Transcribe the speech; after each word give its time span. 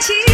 Cheers. 0.00 0.27